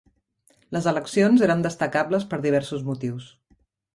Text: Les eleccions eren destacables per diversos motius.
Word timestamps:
Les 0.77 0.87
eleccions 0.91 1.43
eren 1.49 1.61
destacables 1.67 2.27
per 2.31 2.39
diversos 2.47 2.83
motius. 2.91 3.31